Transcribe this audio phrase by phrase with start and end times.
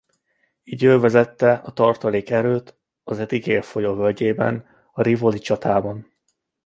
[0.63, 6.07] Így ő vezette a tartalék erőt a Adige folyó völgyében a Rivoli csatában.